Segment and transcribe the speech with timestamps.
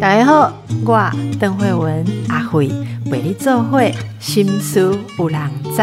[0.00, 0.52] 大家好，
[0.84, 2.68] 我邓慧文阿慧
[3.06, 5.78] 为你做会心思有人知。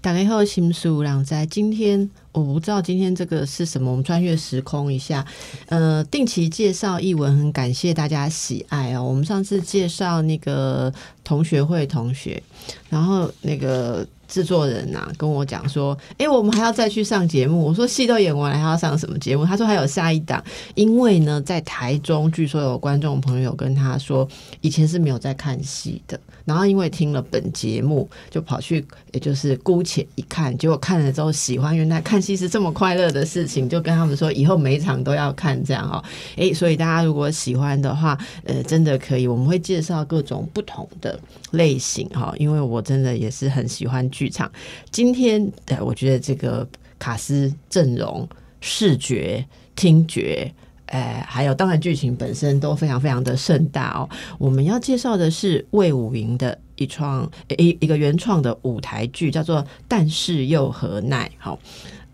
[0.00, 1.46] 大家好，心思有人知。
[1.46, 5.24] 今天我不知道今天这个是什么，我们穿越时空一下。
[5.66, 9.04] 呃，定期介绍译文，很感谢大家喜爱哦。
[9.04, 10.92] 我们上次介绍那个
[11.22, 12.42] 同学会同学，
[12.88, 14.06] 然后那个。
[14.30, 17.66] 制作人呐跟我讲说，哎，我们还要再去上节目。
[17.66, 19.44] 我说戏都演完了，还要上什么节目？
[19.44, 20.42] 他说还有下一档，
[20.76, 24.26] 因为呢，在台中，据说有观众朋友跟他说，
[24.60, 26.18] 以前是没有在看戏的。
[26.46, 36.02] 然后因为听了本节目，就跑去，也就是姑且一看，结果看了之后喜欢，原来看戏是这么快乐的事情，就跟他们说以后每一场都要看这样哦。
[36.36, 41.18] 哎，所以大家如果喜欢的话，呃，真的可以，我们会介绍各种不同的
[41.52, 44.50] 类型哈，因为我真的也是很喜欢剧场。
[44.90, 46.66] 今天，呃，我觉得这个
[46.98, 48.28] 卡斯阵容、
[48.60, 50.52] 视觉、听觉。
[50.86, 54.08] 哎，还有，当然剧情本身都非常非常的盛大哦。
[54.40, 61.28] 我们要介绍的是魏武营的一创一一个原创的舞台剧，叫做《但是又何奈》。
[61.38, 61.56] 好，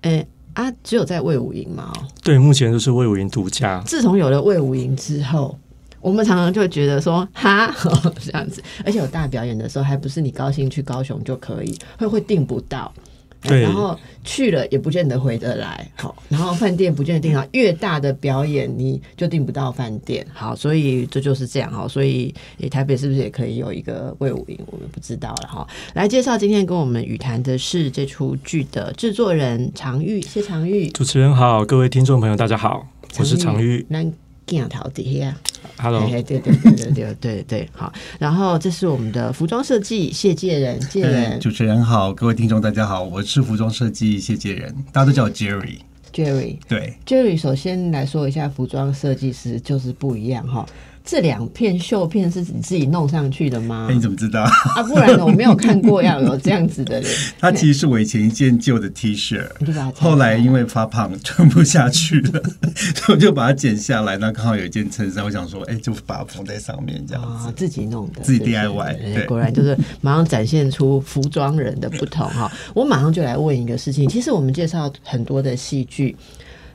[0.02, 1.90] 哎啊，只有在魏武营嘛？
[1.94, 3.82] 哦，对，目前就是魏武营独家。
[3.86, 5.58] 自从有了魏武营之后，
[6.06, 7.74] 我们常常就会觉得说，哈，
[8.24, 12.92] 这样子，而且有大表演的时候，还不是你高兴去高雄就可以，会会订不到。
[13.42, 22.32] 然后去了也不见得回得来，好，然后饭店不见得订到， 越大的表演你就订不到饭店，好，所以这就是这样哈，所以
[22.70, 24.56] 台北是不是也可以有一个魏武营？
[24.66, 25.66] 我们不知道了哈。
[25.94, 32.86] 来介绍今天跟我们语谈的是这出剧的制作人常玉，谢常玉，主持人好，各位听众朋友大家好，
[33.18, 33.84] 我是常玉。
[34.46, 35.36] 镜头底下
[35.76, 37.92] ，Hello，对对对对对对对，好。
[38.18, 41.40] 然后这是我们的服装设计谢介人，介仁。
[41.40, 45.78] 主持人好，各位听众大家好，我是服装设计谢介人，大家都叫我 Jerry。
[46.12, 50.64] Jerry，对，Jerry，首先来说一下服装设计师就是不一样哈。
[51.06, 53.88] 这两片绣片是你自己弄上去的吗？
[53.88, 54.82] 你怎么知道啊？
[54.82, 57.10] 不然我没有看过要有这样子的人。
[57.38, 59.40] 它其实是我以前一件旧的 T 恤，
[59.94, 62.42] 后来因为发胖穿不下去了，
[62.96, 64.16] 所以我就把它剪下来。
[64.16, 67.52] 那刚好有一件衬衫，我想说，哎，就把它缝在上面这样子。
[67.54, 69.26] 自己弄的，自己 DIY。
[69.26, 72.50] 果然就是马上展现出服装人的不同哈。
[72.74, 76.16] 我马上就来问一个事情，其实我们介绍很多的戏剧，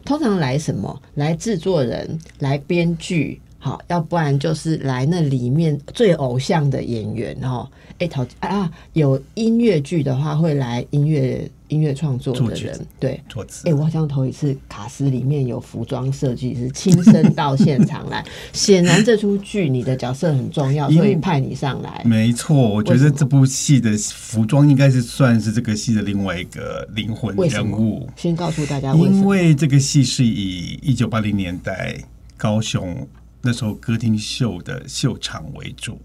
[0.06, 1.02] 通常来什么？
[1.16, 3.42] 来制作人，来编剧。
[3.64, 7.70] 好，要不然就是来那里面最偶像的演员哦。
[8.00, 13.70] 哎，陶啊，有音乐剧的话会来音乐音乐创作的人，对，作词。
[13.70, 18.26] 哎，我好像头一次卡斯里面有服装设计师亲身到现场来。
[18.52, 22.02] 显然这出剧你的角色很重要，所以派你上来。
[22.04, 28.10] 没错，我觉得这部戏的服装应该是算是这个戏的另外一个灵魂人物。
[28.16, 31.96] 先告诉大家，因为这个戏是以一九八零年代
[32.36, 33.08] 高雄。
[33.44, 36.00] 那时候歌厅秀的秀场为主，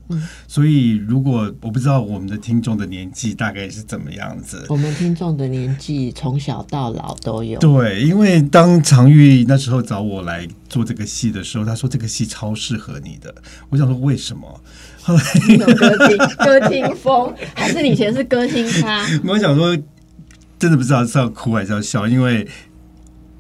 [0.49, 7.59] 所以如果我不知道我们的听众的年纪大概是怎么样子，我们听众的年纪从小到老都有。
[7.59, 13.35] 对，因为当常玉那时候找我来做这个戏的时候，他说这个戏超适合你的。
[13.69, 14.61] 我想说为什么？
[15.03, 19.07] 后来有歌厅歌厅风，还是以前是歌厅咖？
[19.29, 19.77] 我想说，
[20.59, 22.49] 真的不知道是要哭还是要笑，因为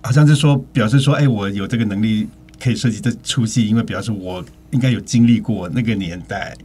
[0.03, 2.29] 好像是说表示说，哎，我有这个能力。
[2.61, 6.57] 可以设计这出戏，因为表示我应该有经历过那个年代。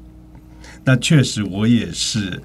[0.83, 2.41] 那确实，我也是。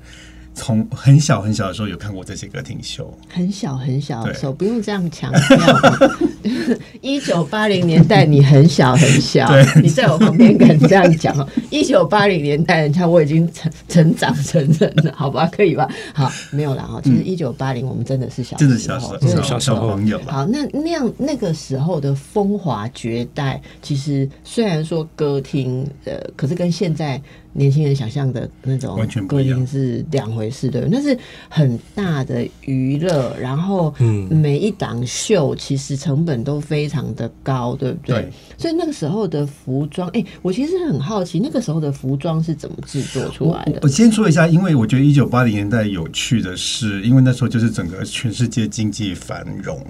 [0.56, 6.18] 从很小很小的时候有看过这些歌厅秀，很小很小的时候不用这样强调。
[7.02, 9.46] 一九八零年代你很小很小，
[9.82, 11.46] 你在我旁边敢这样讲？
[11.70, 15.86] 一九八零年代人家我已经成成长成人了，好吧，可以吧？
[16.14, 17.00] 好，没有了哈。
[17.04, 20.18] 其实一九八零我们真的是小，真的小时候，小小朋友。
[20.26, 27.20] 好，那那样那个时候的风华绝代，其实虽然说歌厅，呃，可是跟现在。
[27.56, 28.96] 年轻人想象的那种
[29.26, 31.16] 歌厅是两回事的，那是
[31.48, 33.94] 很大的娱乐，然后
[34.28, 38.30] 每一档秀其实成本都非常的高，对不对？
[38.58, 43.80] 所以那个时候的服装，哎，我其实很好奇，那个时候的服装是怎么制作出来的？
[43.82, 49.80] 我先说一下，因为我觉得一九八零年代有趣的是，因为那时候就是整个全世界经济繁荣。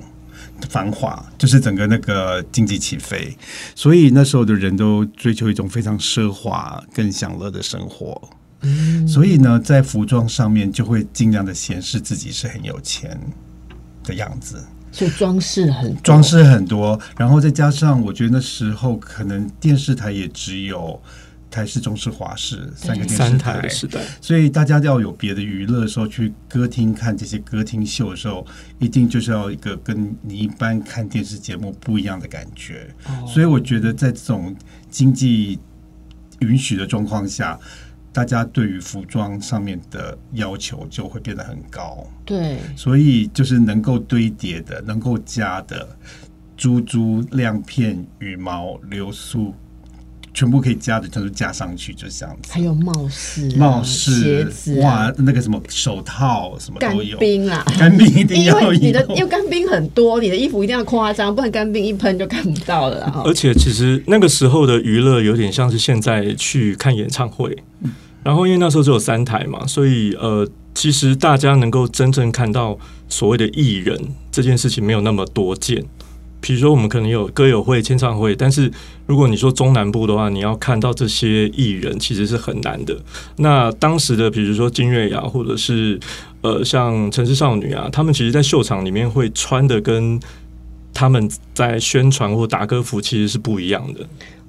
[0.68, 3.36] 繁华就是整个那个经济起飞，
[3.74, 8.20] 所以那时候的人都追求一种非常奢华、更享乐的生活。
[8.62, 13.18] 嗯，所以呢，在服装上面就会尽量的显示自己是很有钱
[14.02, 21.00] 的样子，所以装饰很装饰很多，然后再加上我觉得那时候可能电视台也只有。
[21.56, 28.46] 台式、中式、华式三个电视三台台的时代，所以大家要有别的娱乐的时候，去歌厅看这些歌厅秀的时候，
[28.78, 32.94] 一定就是要一个跟你一般看电视节目不一样的感觉。
[33.06, 34.54] 哦所以我觉得在这种
[34.90, 35.58] 经济
[36.40, 37.58] 允许的状况下，
[38.12, 42.06] 大家对于服装上面的要求就会变得很高。
[42.26, 45.88] 对，所以就是能够堆叠的、能够加的
[46.56, 49.54] 珠珠、亮片、羽毛、流苏，
[50.36, 52.52] 全部可以加的，全都加上去，就这样子。
[52.52, 57.64] 还有帽饰、啊、帽鞋子、啊哇，、那个什么手套什么干都有，冰啊。
[57.78, 58.68] 干冰一定因要有。
[58.68, 63.22] 为你的因为干冰很多，你的衣服一定要夸张，不然干冰一喷就看不到了啊。
[63.24, 67.56] 而且其实那个时候的娱乐有点像是现在去看演唱会，
[68.22, 72.78] 然后因为那时候只有三台嘛，所以呃，其实大家能够真正看到
[73.08, 73.98] 所谓的艺人
[74.30, 75.82] 这件事情没有那么多见。
[76.40, 78.70] 比如说，我们可能有歌友会、签唱会，但是
[79.06, 82.96] 如果你说中南部的话，你要看到这些艺人其实是很难的。
[83.36, 85.98] 那当时的比如说金月雅，或者是
[86.42, 90.20] 呃像城市少女啊，他们其实，在秀场里面会穿的跟
[90.94, 94.06] 他们在宣传或打歌服其实是不一样的。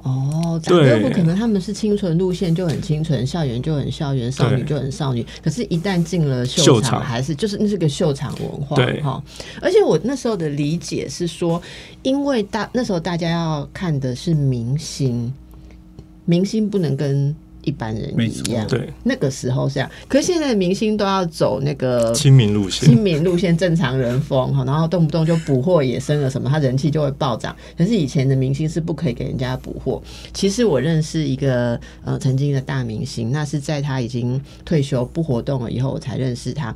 [0.08, 5.26] 哦，打歌服对可能他们是清纯路线就很清纯，校园就很校园，少女就很少女。
[5.44, 9.22] 可是，一旦进了秀场，秀场还是就是那是个秀场文化，对哈。
[9.62, 11.62] 而且我那时候的理解是说，
[12.04, 15.34] 因为大那时候大家要看的是明星，
[16.26, 17.36] 明星不能跟
[17.68, 19.92] 一般人一样，对，那个时候是这样。
[20.08, 27.54] 可是现在的明星都要走那个亲民路线亲，民路线正常人风哈，然后动不动就捕获野生了什么，他人气就会暴涨。
[27.78, 30.02] 可是以前的明星是不可以给人家捕获。
[30.34, 36.74] 其实我认识一个呃曾经的大明星，那是在他已经退休不活动了以后，我才认识他。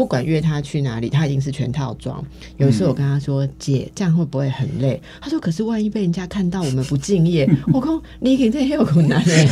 [0.00, 2.24] 不管约他去哪里，他一定是全套装。
[2.56, 9.46] 有一次我跟他说：“姐，这样会不会很累？”他说：“可是万一被人家看到我们不敬业， 我说你肯定有困难嘞。”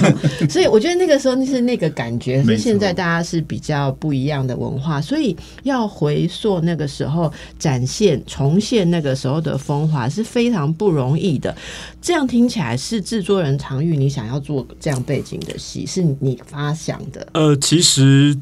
[0.49, 11.55] 所以我觉得那个时候那是那个感觉，是现在大家是比较不一样的文化，所以要回溯那个时候，展现重现那个时候的风华是非常不容易的。
[12.01, 17.29] 这样听起来是制作人常玉，你想要做这样背景的戏，是你发想的。
[17.35, 18.35] 呃，其实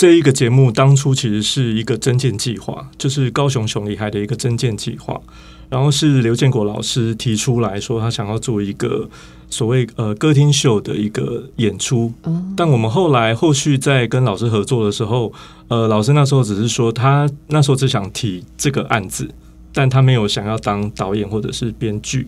[0.00, 5.20] 这一个节目当初其实是一个增建计划，就是高雄熊厉害的一个增建计划。
[5.68, 9.06] 然后是刘建国老师提出来说，他想要做一个
[9.50, 12.10] 所谓呃歌厅秀的一个演出。
[12.22, 15.30] 哦但我们后来后续在跟老师合作的时候，
[15.68, 19.30] 呃，老师那时候只是说他那时候只想提这个案子，
[19.70, 22.26] 但他没有想要当导演或者是编剧，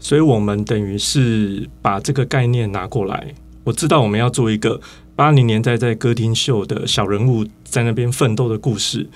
[0.00, 3.34] 所以我们等于是把这个概念拿过来。
[3.62, 4.78] 我知道我们要做一个
[5.16, 9.06] 八零年代在歌厅秀的小人物在那边奋斗的故事，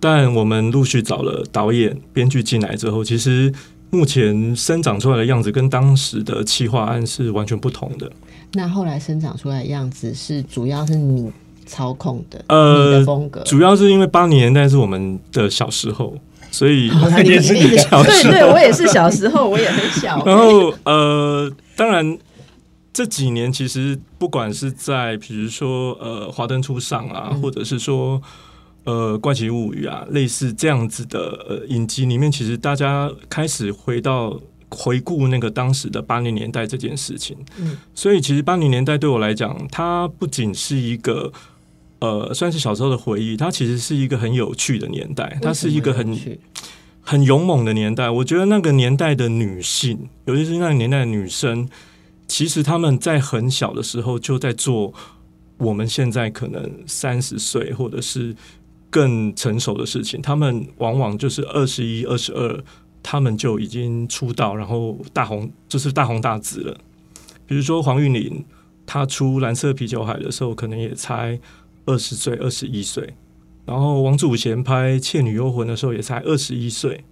[0.00, 3.52] 但我们陆续找了导演、编剧进来之后，其实
[3.90, 8.10] 目前生长出来的样子跟当时的企划案是完全不同的。
[8.54, 11.30] 那后来生长出来的样子是主要是你
[11.66, 13.42] 操控的，呃你的风格。
[13.42, 16.16] 主要是因为八零年代是我们的小时候，
[16.50, 16.88] 所以
[17.24, 20.22] 也是你小时候对对，我也是小时候，我也很小。
[20.24, 22.18] 然后呃，当然
[22.92, 28.20] 这几年其实不管是在比如说呃《华灯初上》啊，嗯或者是说
[28.84, 37.36] 呃《怪奇物语》啊，类似这样子的呃影集里面，其实大家开始回到回顾那个当时的八零年代这件事情。
[37.58, 41.32] 嗯，所以其实八零年代对我来讲，它不仅是一个。
[42.04, 46.18] 呃，算是小时候的回忆，它其实是一个很有趣的年代，它是一个很
[47.00, 48.10] 很勇猛的年代。
[48.10, 51.68] 我觉得那个年代的女性，尤其是那个年代的女生，
[52.32, 54.94] 其实他们在很小的时候就在做
[55.58, 58.34] 我们现在可能三十岁或者是
[58.88, 60.22] 更成熟的事情。
[60.22, 62.64] 他们往往就是二十一、二十二，
[63.02, 66.78] 他们就已经出道，然后大红就是大红大紫了。
[67.44, 68.42] 比如说黄韵玲，
[68.86, 71.38] 她出《蓝色啤酒海》的时候，可能也才
[71.84, 73.12] 二十岁、二十一岁。
[73.66, 77.04] 然后王祖贤拍《倩女幽魂》的时候也才二十一岁，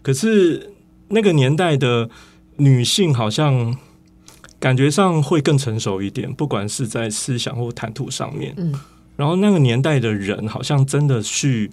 [0.00, 0.72] 可是
[1.08, 2.08] 那个年代的
[2.56, 3.76] 女性好像
[4.62, 8.54] 感觉上会更成熟一点，不管是在思想或谈吐上面。
[8.56, 8.72] 嗯，
[9.16, 11.68] 然后那个年代的人好像真的去，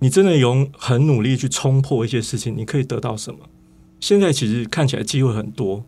[0.00, 3.38] 你真的用很努力去冲破一些事情，你可以得到什么？
[4.00, 5.84] 现在其实看起来机会很多，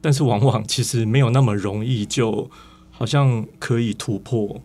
[0.00, 2.50] 但是往往其实没有那么容易，就
[2.90, 4.60] 好像可以突破。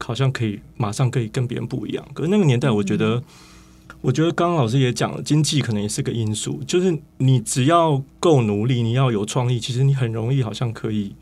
[0.00, 2.06] 好像可以马上可以跟别人不一样。
[2.12, 3.22] 可是那个年代，我觉得，
[4.00, 6.62] 我觉得刚刚老师也讲了，经济可能也是个因素。
[6.66, 11.14] 就是你只要够努力，你要有创意，其实你很容易好像可以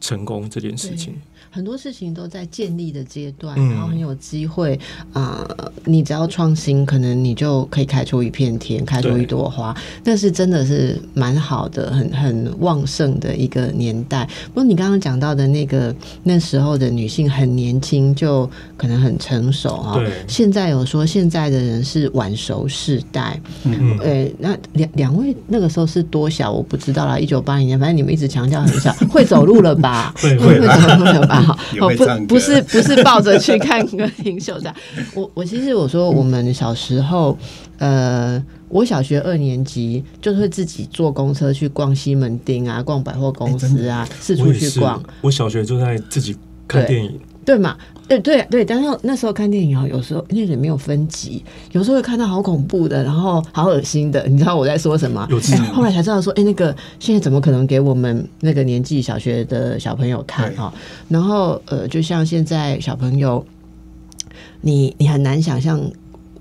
[0.00, 1.14] 成功这件事情。
[1.50, 4.78] 很多事情都在建立的阶段，嗯然后很有机会
[5.12, 9.76] 啊、呃你只要创新，可能你就可以开出一片天，开出一朵花。
[10.04, 14.24] 那是真的是蛮好的，很很旺盛的一个年代。
[14.48, 30.14] 不过你刚刚讲到的那个那时候的女性很年轻，就可能很成熟啊、对现在有说现在的人是晚熟世代，嗯，呃，那两两位那个时候是多小我不知道啦，一九八零年，反正你们一直强调很小，会走路了吧？
[30.22, 31.31] 会会会走路了吧？
[31.34, 34.74] 好哦不不是不是抱着去看歌厅秀的。
[35.14, 37.36] 我我其实我说我们小时候，
[37.78, 46.36] 呃，我小学二年级就是会自己坐公车去逛西门町啊，逛百货公司啊，四处去逛，，我小学就在自己
[46.66, 47.76] 看电影，对嘛？
[48.08, 51.42] 对对对，但是那时候看电影哦，有时候那里没有分级，
[51.72, 55.26] 有时候会看到好恐怖的，然后好恶心的，你知道我在说什么？
[55.72, 60.74] 后来才知道说，哎、那个现在怎么可能给我们那个年纪小学的小朋友看对哈？
[61.08, 63.44] 然后呃，就像现在小朋友，
[64.60, 65.80] 你你很难想象。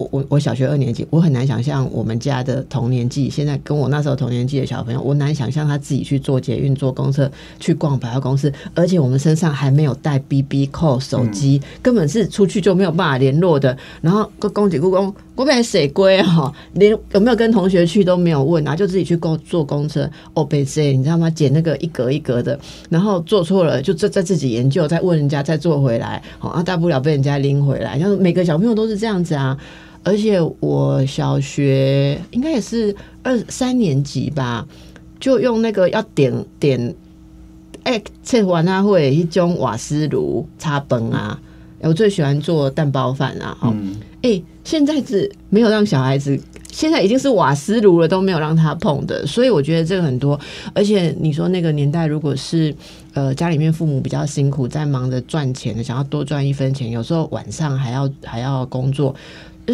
[0.01, 7.29] 我我我小学二年级，我很难想象我们家的同年纪，现在跟我那时候同年纪的小朋友，我难想象他自己去坐捷运、坐公车、
[7.59, 13.77] 去逛百货公司，而且我们身上还没有带 BB 扣手机，根本是出去就没有办法联络的。
[14.01, 20.09] 然后公公姐故宫，我本来水龟哈，连有没有跟同学去都没有问，然后就自己去公坐公车。
[20.33, 21.29] 哦，被 C，你知道吗？
[21.29, 27.99] 捡那个一格一格的，然后做错了就再再自己研究，再问人家，再做回来，好、啊，大不了被人家拎回来。
[27.99, 29.57] 像每个小朋友都是这样子啊。
[30.03, 34.67] 而且我小学应该也是二三年级吧，
[35.19, 36.95] 就用那个要点点，
[37.83, 41.39] 哎、测完啊会一种瓦斯炉插崩啊。
[41.81, 46.39] 我最喜欢做蛋包饭啊，哦，嗯，哎、现在是没有让小孩子，
[46.71, 50.39] 现在已经是瓦斯炉了，都没有让他碰的，所以我觉得这个很多。
[50.75, 52.71] 而且你说那个年代，如果是
[53.15, 59.15] 呃家里面父母比较辛苦，在忙着赚钱的，想要多赚一分钱，有时候晚上还要还要工作，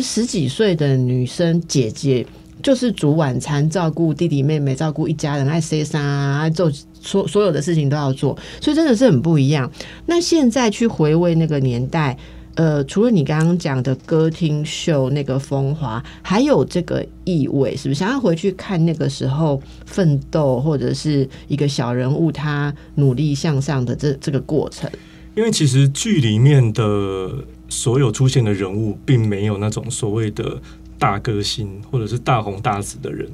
[0.01, 2.25] 十几岁的女生姐姐。
[2.63, 9.71] 就是煮晚餐、照顾弟弟妹妹、照顾一家人，爱塞衫啊，做所所有的事情都要做，所以真的是很不一样。
[10.07, 12.17] 那现在去回味那个年代，
[12.55, 17.99] 呃，除了你刚刚讲的歌厅秀那个风华，还有这个意味，是不是？
[17.99, 24.89] 想要回去看那个时候奋斗，或者是一个小人物他努力向上的这这个过程。
[25.37, 27.31] 因为其实剧里面的
[27.69, 30.59] 所有出现的人物，并没有那种所谓的
[30.97, 33.29] 大歌星或者是大红大紫的人。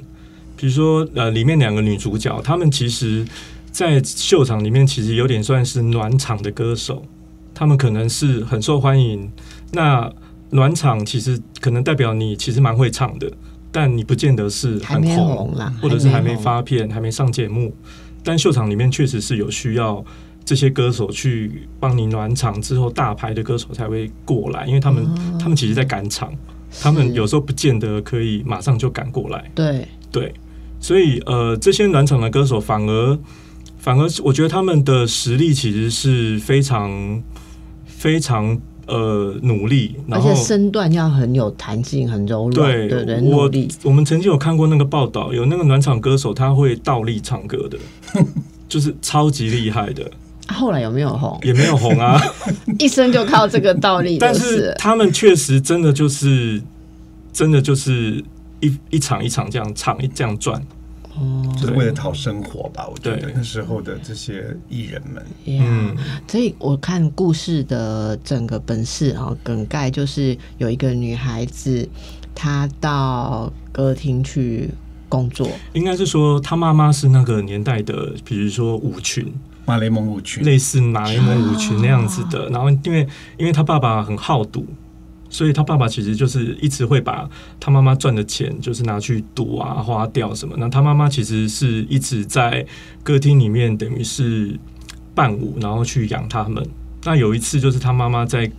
[0.54, 3.26] 比如说，呃，里面两个女主角，她们其实，
[3.72, 7.02] 在秀场里面其实有点算是暖场的歌手，
[7.54, 9.30] 她们可能是很受欢迎。
[9.72, 10.12] 那
[10.50, 13.32] 暖场其实可能代表你其实蛮会唱的，
[13.72, 17.74] 但你不见得是很红，或者是还没发片、还没上节目，
[18.22, 20.04] 但秀场里面确实是有需要
[20.44, 25.38] 这些歌手去帮你暖场之后，大牌的歌手才会过来，因为他们、哦。
[25.40, 26.32] 他们其实在赶场，
[26.80, 29.86] 他们有时候不见得可以马上就赶过来，对。
[30.12, 30.32] 对，
[30.78, 33.18] 所以呃，这些暖场的歌手反而
[33.78, 37.20] 反而是我觉得他们的实力其实是非常
[37.84, 43.50] 非常呃努力，然后而且身段要很有弹性，很柔软，对对对，我。
[43.82, 47.76] 我们曾经有看过那个报道，有那个暖场歌手他会倒立唱歌的，
[48.68, 50.10] 就是超级厉害的，啊
[50.48, 51.38] 后来有没有红？
[51.42, 52.20] 也没有红啊，
[52.78, 54.74] 一生就靠这个倒立，但是是。
[54.78, 56.62] 他们确实真的就是
[57.32, 58.22] 真的就是
[58.60, 60.60] 一一场一场这样唱，一这样转，
[61.14, 62.86] 哦，就是为了讨生活吧。
[62.90, 63.32] 我觉得对。
[63.34, 65.96] 那时候的这些艺人们，嗯嗯，
[66.28, 71.88] 所以我看故事的整个本事啊，梗概就是有一个女孩子，
[72.34, 74.68] 她到歌厅去
[75.08, 79.32] 工作，应该是说她妈妈是那个年代的，比如说舞群，
[79.66, 82.48] 马雷蒙舞群，类似马雷蒙舞群那样子的。
[82.50, 83.06] 然后因为
[83.38, 84.66] 因为他爸爸很好赌，
[85.28, 87.28] 所以他爸爸其实就是一直会把
[87.58, 90.54] 他妈妈赚的钱就是拿去赌啊花掉什么。
[90.58, 92.64] 那他妈妈其实是一直在
[93.02, 94.58] 歌厅里面等于是
[95.14, 96.64] 伴舞，然后去养他们。
[97.04, 98.50] 那有一次就是他妈妈在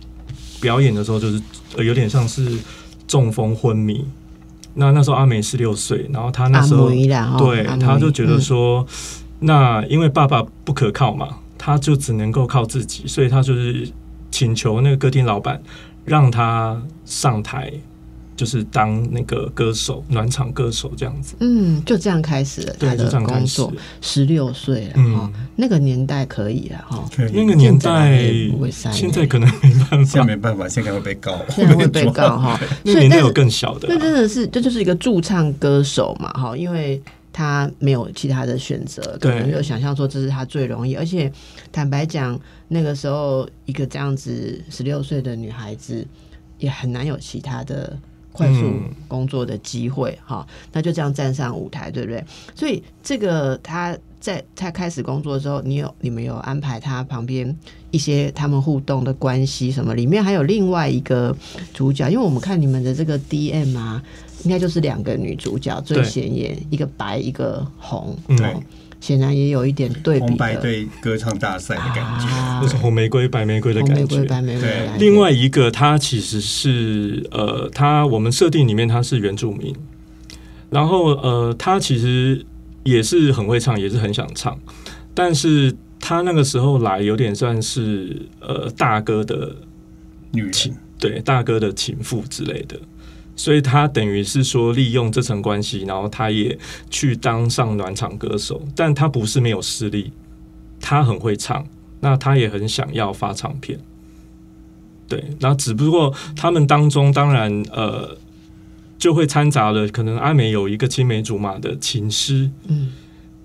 [0.60, 1.40] 表演的时候，就是
[1.76, 2.58] 呃有点像是
[3.06, 4.04] 中风昏迷。
[4.78, 6.90] 那那时候阿美十六岁，然后他那阿时候
[7.38, 8.86] 对，他就觉得嗯说，
[9.38, 13.88] 那因为爸爸不可靠嘛，他就只能够靠自己，所以他就是
[14.30, 15.60] 请求那个歌厅老板
[16.04, 17.72] 让他上台，
[18.36, 21.34] 就是当那个歌手，暖场歌手这样子。
[21.40, 23.62] 嗯，就这样开始了对，她的就这样开始。
[23.62, 23.80] 工作。。
[24.00, 25.16] 十六岁了嗯。
[25.16, 28.22] 哈，那个年代可以了哈，那个年代
[28.92, 37.02] 现在可能没办现在法，没办法，现在会被告， 现在会被告哈， 那年代有更小的啊、那真的是这就是一个驻唱歌手嘛哈，因为
[37.36, 41.30] 他没有其他的选择，可能对就想象说这是他最容易，而且
[41.70, 46.06] 坦白讲，那个时候一个这样子十六岁的女孩子
[46.58, 47.98] 也很难有其他的。
[48.32, 52.22] 快速嗯工作的机会，哈、那就这样站上舞台，对不对？
[52.54, 57.56] 所以这个他在他开始工作的时候，你有你们有安排他旁边
[57.92, 59.94] 一些他们互动的关系什么？
[59.94, 61.32] 里面还有另外一个
[61.72, 64.02] 主角，因为我们看你们的这个 DM 啊，
[64.42, 68.60] 应该就是两个女主角最显眼，一个白一个红，嗯哦
[68.98, 72.26] 显然也有一点对比红白的对歌唱大赛的感觉。
[72.26, 74.16] 啊就是红玫瑰、白玫瑰的红玫感觉。
[74.16, 75.04] 瑰白玫瑰的对感觉。
[75.06, 79.72] 另外一个，他其实是呃，他我们设定里面他是原住民，
[80.70, 82.44] 然后呃，他其实
[82.86, 84.58] 也是很会唱，也是很想唱，
[85.12, 89.54] 但是他那个时候来有点算是呃大哥的
[90.30, 92.78] 女情对大哥的情妇之类的，
[93.34, 96.56] 所以他等于是说利用这层关系，然后他也
[96.88, 100.12] 去当上暖场歌手，但他不是没有实力，
[100.80, 101.66] 他很会唱，
[102.00, 103.80] 那他也很想要发唱片，
[105.08, 108.16] 对，那只不过他们当中当然呃
[108.98, 112.92] 就会掺杂了，可能阿美有一个青梅竹马的情诗，嗯，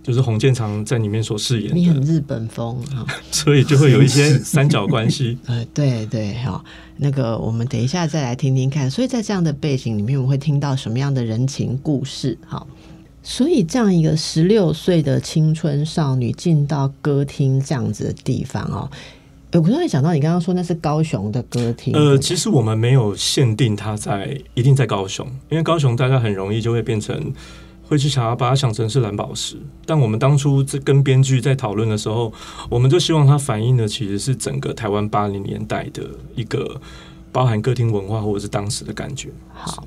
[0.01, 3.05] 就是洪建长在里面所饰演的，你很日本风啊。
[3.31, 5.37] 所以就会有一些 三角关系。
[5.47, 6.63] 呃，对对，哈、
[6.97, 8.89] 那个我们等一下再来听听看。
[8.89, 12.37] 所以在这样的背景里面，我们会听到什么样的人情故事？
[12.47, 12.65] 哈，
[13.21, 18.97] 所以这样一个十六岁的青春少女进到歌厅这样子的地方哦，呃
[19.59, 27.33] 我突然想到，你刚刚说那是高雄的歌厅，呃，其实我们没有限定它在一定在高雄，因为高雄大家很容易就会变成
[27.83, 29.57] 会去想要把它想成是蓝宝石。
[29.85, 32.31] 但我们当初在跟编剧在讨论的时候，
[32.69, 36.03] 我们就希望它反映的其实是整个台湾八零年代的
[36.33, 36.79] 一个
[37.33, 39.29] 包含歌厅文化或者是当时的感觉。
[39.53, 39.85] 好，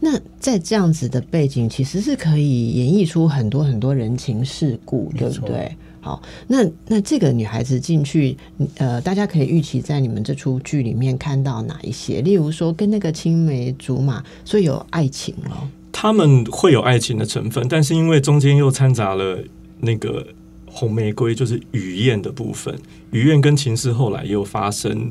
[0.00, 5.74] 那在这样子的背景，其实是可以演绎出很多很多人情世故，对不对？
[6.00, 8.36] 好，那那这个女孩子进去，
[8.76, 12.20] 呃，大家可以预期在你们这出剧里面看到哪一些？
[12.22, 15.70] 例如说，跟那个青梅竹马，所以有爱情了。
[15.90, 19.42] 他们会有爱情的成分，但是因为中间又掺杂了
[19.80, 20.24] 那个
[20.66, 22.78] 红玫瑰，就是雨燕的部分。
[23.10, 25.10] 雨燕跟秦氏后来又发生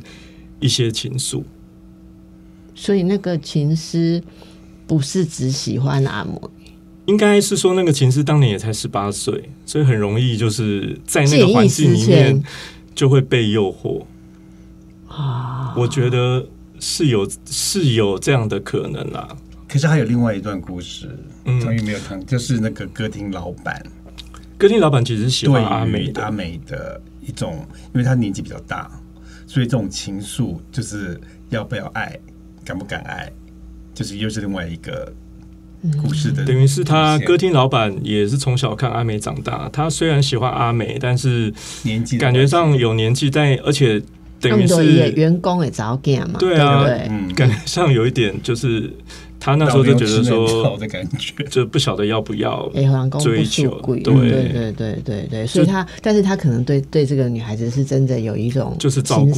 [0.61, 1.43] 一些情愫。
[2.73, 4.23] 所以那个情诗
[4.85, 6.49] 不是只喜欢阿摩，
[7.07, 12.41] 应该是说那个琴师当年也才十八岁，所以很容易就是在那个环境里面
[12.93, 14.05] 就会被诱惑。
[15.07, 15.73] 啊。
[15.75, 16.47] 我觉得
[16.79, 19.27] 是有是有这样的可能啦。
[19.69, 21.09] 可是还有另外一段故事，
[21.45, 23.81] 嗯张玉没有看，就是那个歌厅老板
[24.57, 28.89] 歌厅老板其实喜对欢阿美于阿，美的一种，因为他年纪比较大，
[29.45, 32.17] 所以这种情愫就是要不要爱，
[32.65, 33.31] 敢不敢爱，
[33.93, 35.13] 就是又是另外一个
[36.01, 36.45] 故事的。
[36.45, 39.69] 等于是他歌厅老板也是从小看阿美长大。
[39.71, 44.01] 他虽然喜欢阿美，但是年纪感觉上有年纪，但而且
[44.39, 46.39] 等于是员工也早干嘛？
[46.39, 46.85] 对啊？
[47.09, 48.91] 嗯，感觉上有一点就是
[49.39, 52.69] 他那时候就觉得说，的感觉，就不晓得要不要
[53.19, 59.33] 追求贵，对对对对对对，所以他，但是他可能对对这个女孩子是真的有一种就是照顾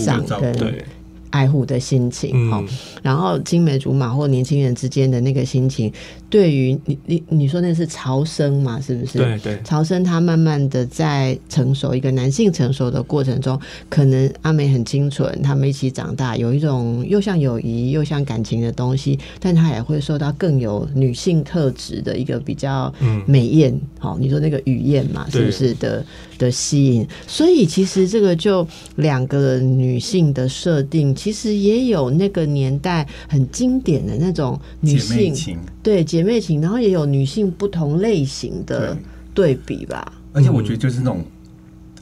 [0.58, 0.84] 对，
[1.30, 2.68] 爱护的心情，哈、嗯，
[3.02, 5.92] 然后青梅竹马或年轻人之间的那个心情，
[6.30, 9.18] 对于你你你说那是潮生嘛，是不是？
[9.18, 9.60] 对对。
[9.64, 26.04] 潮生他慢慢的在成熟，一个男性成熟的过程中，可能阿美很清纯，他们一起长大，有一种又像友谊又像感情的东西，但他也会受到更有女性特质的一个比较嗯美艳，好、你说那个雨燕嘛，是不是的
[26.40, 27.08] 的吸引？
[27.28, 35.60] 所以其实这个就两个女性的设定，其实也有那个年代很经典的那种女性情。
[35.84, 38.98] 对姐妹情，然后也有女性不同类型的
[39.36, 40.14] 对对比吧。
[40.34, 41.24] 而且我觉得就是那种、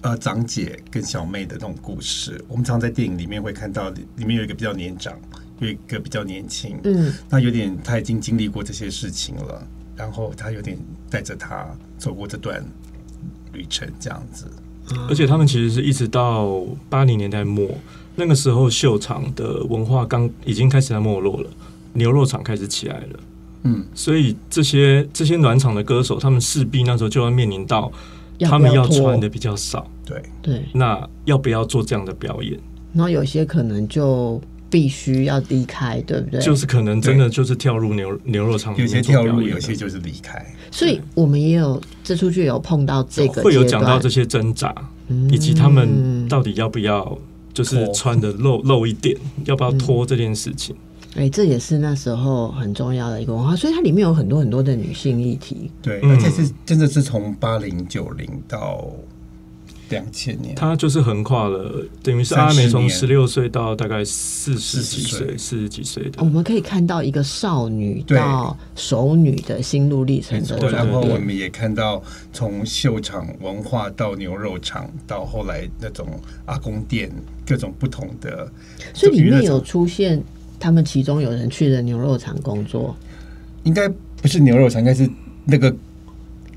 [0.02, 5.13] 呃长姐跟小妹的那种故事，我们常在电影里面会看到，里面有一个比较年长，
[5.60, 10.78] 有一个比较年轻，嗯，那有点他已经经历过这些事情了，然后他有点
[11.10, 12.63] 带着他走过这段
[13.58, 14.46] 旅程，这样子。
[15.10, 17.67] 而且他们其实是一直到八零年代末，
[18.15, 21.50] 那个时候秀场的文化刚已经开始在没落了，
[21.91, 23.20] 牛肉厂开始起来了，
[23.63, 27.91] 嗯，所以这些这些暖场的歌手，他们势必那时候就要面临到
[28.41, 32.58] 他们要穿的比较少，对，对，那要不要做这样的表演？
[32.93, 36.41] 然后有些可能就必须要离开，对不对？
[36.41, 40.45] 就是可能真的就是跳入牛牛肉厂里有些跳入，做表演有些就是离开。
[40.71, 44.73] 所以我们也有这出剧有碰到这个会有讲到这些挣扎，
[45.08, 47.17] 嗯以及他们到底要不要
[47.53, 50.75] 就是穿的露露一点，要不要脱这件事情。
[51.15, 55.71] 哎，这也是那时候很重要的一个文化，所以它里面有很多很多的女性议题。
[55.82, 58.86] 对，嗯而且是真的是从八零九零到
[59.89, 66.26] 两千年，他就是横跨了，等于是阿美从年十六岁到大概四十几岁岁、四十几岁的我。
[66.26, 71.17] 们可以看到一个少女到熟女的心路历程的对，然后我。
[71.17, 76.08] 们也看到从秀场文化到牛肉场，到后来那种
[76.45, 77.12] 阿公店，
[77.45, 78.50] 各种不同的，
[78.93, 80.23] 所以里面有出现
[80.58, 82.95] 他们其中有人去了牛肉场工作，
[83.63, 83.89] 应该
[84.21, 85.10] 不是牛肉场，应该是
[85.43, 85.76] 那个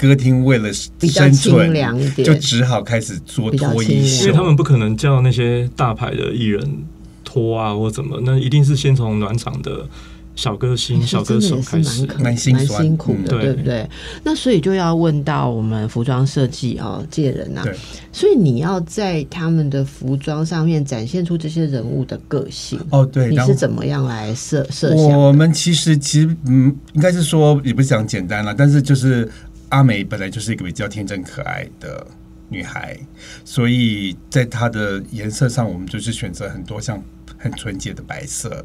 [0.01, 4.27] 歌厅为了生清存，凉一点就只好开始做脱衣秀。
[4.27, 6.85] 因为他们不可能叫那些大牌的艺人
[7.25, 9.87] 脱啊或怎么，那一定是先从暖场的
[10.35, 12.07] 小歌星、小歌手开始。
[12.19, 13.89] 蛮辛苦的，嗯对对不对？
[14.25, 17.75] 那所以就要问到我们服装设计哦，介人啊对，
[18.11, 22.81] 所以你要在他们的服装上面展现出这些人物的个性。
[22.91, 25.19] 哦，对，你是怎么样来设设想？
[25.19, 29.31] 我们其实其实嗯，应该是说也不是讲简单了，但是就是
[29.71, 32.07] 阿美本来就是一个比较天真可爱的
[32.49, 32.97] 女孩，
[33.45, 37.03] 所以在她的颜色上，我们就是选择很多像
[37.39, 38.65] 很纯洁的白色，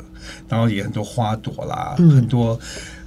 [0.50, 2.60] 然后也很多花朵啦，嗯很多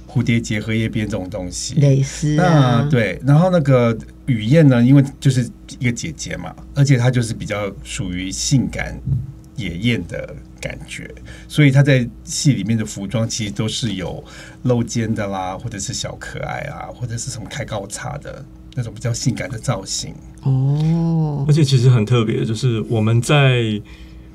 [0.07, 1.75] 蝴蝶结、荷叶边这种东西。
[1.75, 8.99] 蕾丝那啊，对，然后那个雨燕呢，因为就是一个姐姐嘛，而且她就是比较属于性感
[9.55, 11.09] 野艳的感觉，
[11.47, 14.23] 所以他在戏里面的服装其实都是有
[14.63, 18.43] 露肩的啦，或者是小可爱啊，或者是什么开高叉的
[18.75, 20.13] 那种比较性感的造型。
[20.43, 21.45] 哦。
[21.47, 23.81] 而，且其实很特别，就是我们在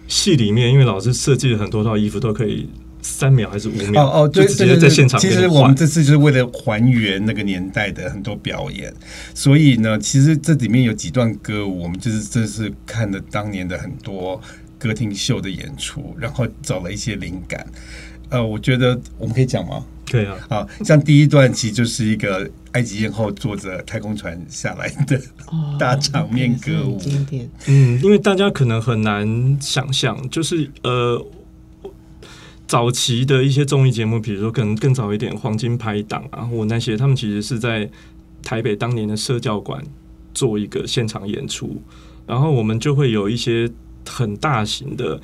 [0.08, 2.68] 戏里面，因为老师设计了很多套衣服，都可以
[3.00, 4.80] 三秒还是五秒，哦哦，对就直对对对。
[4.80, 8.92] 接在现场其实我们这次就是为了还原那个年代的很多表演，
[9.34, 14.40] 所以呢，其实这里面有几段歌舞，我们就是真是看了当年的很多
[14.84, 17.66] 歌厅秀的演出，然后找了一些灵感。
[18.28, 19.82] 呃，我觉得我们可以讲吗？
[20.10, 20.36] 可以啊。
[20.50, 27.00] 啊，像第一段其实就是一个埃及艳后坐着太空船下来的哦大场面歌舞。
[27.66, 31.26] 嗯，因为大家可能很难想象，就是呃，
[32.66, 37.88] 早期的一些综艺节目，比如说可能更早一点《黄金拍档》啊，或那些，他们其实是在
[38.42, 39.82] 台北当年的社教馆
[40.34, 41.80] 做一个现场演出，
[42.26, 43.70] 然后我们就会有一些
[44.08, 45.20] 很大型的。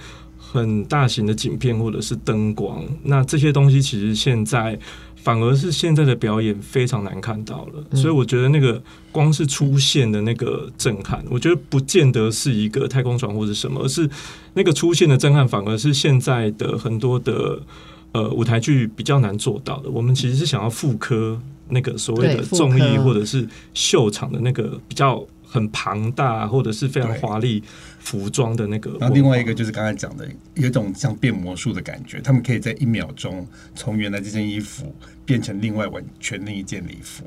[0.52, 4.76] 很大型的景片或者是灯光，那这些东西其实现在
[5.14, 14.10] 反而是现在的表演非常难看到了，所以我觉得那个光是出现的那个震撼，我觉得不见得是一个太空船或者什么，而是
[14.54, 17.62] 那个出现的震撼，反而是现在的很多的
[18.10, 19.88] 呃舞台剧比较难做到的。
[19.88, 27.62] 我们其实是想要复刻那个所谓的综艺或者是秀场的那个比较很庞大或者是非常华丽
[28.00, 28.96] 服装的那个。
[28.98, 34.92] 然后另外一个就是刚才讲的，有一种像变魔术的感觉，他们可以在一秒钟从原来这件衣服
[35.24, 37.24] 变成另外完全另一件礼服。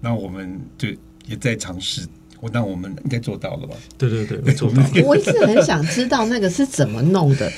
[0.00, 0.88] 那我们就
[1.26, 2.06] 也在尝试，
[2.40, 3.74] 我那我们应该做到了吧？
[3.96, 4.88] 对对对，我做到了。
[5.04, 7.50] 我一直很想知道那个是怎么弄的，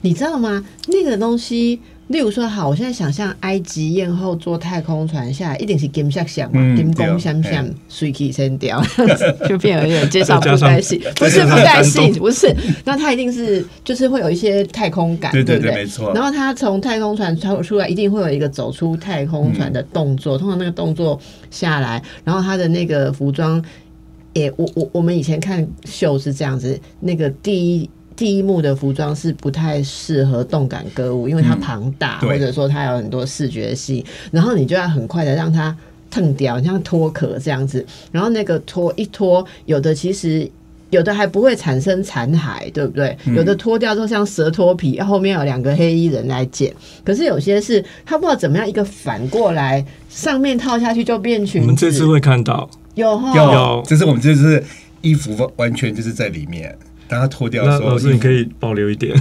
[0.00, 0.66] 你知道吗？
[0.88, 8.82] 那个东西，例如说，好，我现在想象埃及艳后坐太空船下来，一定是金闪闪嘛，嗯金光闪对闪，水起身掉，
[9.48, 15.82] 就变有点介绍布再加上袋戏，不是再加上布袋戏感，动不是，那它一定是就是会有一些太空感，对对对，不对？
[15.82, 16.12] 没错。
[16.12, 20.36] 然后他从太空船出出来，一定会有一个走出太空船的动作。
[20.36, 21.18] 通常那个动作
[21.50, 23.64] 下来，然后他的那个服装，
[24.34, 27.88] 也我我我们以前看秀是这样子，那个第一。
[28.16, 35.76] 第一幕的服装是不太适合动感歌舞，因为它嗯庞大，对或者说它有很多视觉性，然后你就要很快的让它
[36.10, 40.48] 腾掉，像脱壳这样子，然后那个脱一脱，有的其实
[40.90, 43.16] 有的还不会产生残骸，对不对？
[43.26, 46.72] 嗯有的脱掉之后像蛇脱皮，后面有两个黑衣人来剪。
[47.04, 51.66] 可是有些是他不知道怎么样一个反过来，上面套下去就变裙子。
[51.66, 54.62] 我们这次会看到，有哈，有有，这是我们这次
[55.00, 59.14] 衣服完全就是在里面，当它脱掉的时候，那老师你可以保留一点。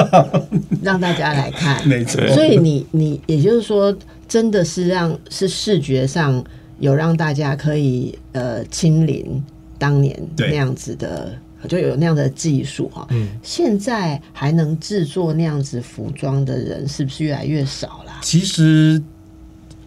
[0.82, 1.86] 让大家来看。
[1.88, 3.96] 没错，所以你你也就是说，
[4.28, 6.44] 真的是让是视觉上
[6.78, 9.42] 有让大家可以呃亲临
[9.78, 11.36] 当年对那样子的，
[11.68, 13.06] 就有那样的技术哈。
[13.10, 18.20] 嗯，现在还能制作那样子服装的人，是不是越来越少啦？
[18.22, 19.02] 其实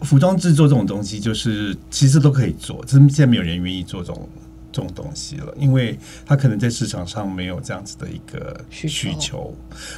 [0.02, 4.28] 服装制作这种东西，就是其实都可以做，只是现在没有人愿意做这种
[4.72, 9.00] 这种东西了，因为他可能在市场上没有这样子的一个需求。
[9.00, 9.54] 需求，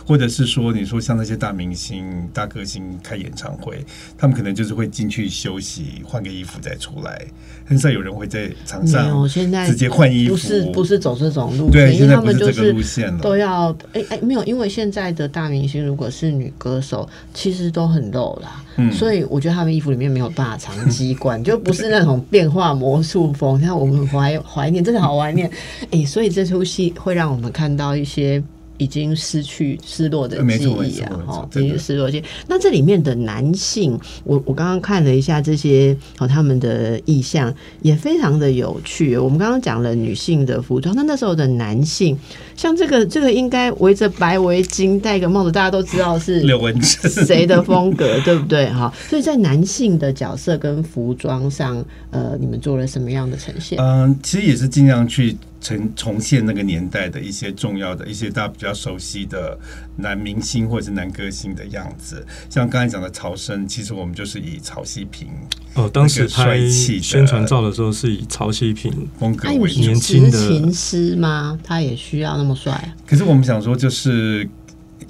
[0.06, 3.84] 或者是说，你说像那些大明星、大歌星开演唱会，
[4.16, 7.26] 他们可能就是会进去休息，换个衣服再出来，
[7.64, 23.60] 很少有人会在场，上现在直接换衣服，不是不是走这种路对，线，因现在为他们就不是这个路线了，都要哎哎没有，因为现在的大明星如果是女歌手，其实都很露啦，所以我觉得他们衣服里面没有办法藏机关， 就不是那种变化魔术风。
[23.60, 25.50] 像我们怀怀念，真的好怀念
[25.90, 28.42] 哎，所以这出戏会让我们看到一些。
[28.82, 32.24] 已经失去、失落的记忆啊哈，已经失落记忆。
[32.48, 39.16] 那这里面的男性，我我刚刚看了一下这些哦，他们的意象也非常的有趣。
[39.16, 42.18] 我们刚刚讲了女性的服装，那那时候的男性，
[42.56, 48.68] 像这个 这个应该围着白围巾，戴个帽子，大家都知道是刘文正谁的风格，对不对？
[48.70, 53.78] 哈，所以在男性的角色跟服装上，呃，你们做了什么样的呈现？
[53.80, 59.56] 嗯，其实也是尽量去重重现那个年代的一些重要的一些大家比较熟悉的
[59.96, 62.26] 男明星或者是男歌星的样子。
[62.50, 65.28] 像刚才讲的曹生，其实我们就是以曹希平
[65.74, 69.80] 哦，当时拍宣传照的时候是以曹希平风格为主。
[69.80, 71.58] 年轻的执琴师吗？
[71.62, 72.94] 他也需要那么帅？
[73.06, 74.48] 可是我们想说，就是